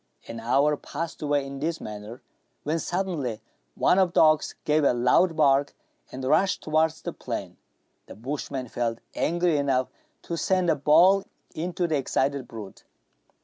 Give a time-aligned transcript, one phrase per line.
[0.27, 2.23] An hour passed away in this manner,
[2.63, 3.39] when suddenly
[3.75, 5.75] one of the dogs gave a loud bark,
[6.11, 7.55] and rushed towards the plain.
[8.07, 9.89] The bush man felt angry enough
[10.23, 12.83] to send a ball into the excited brute.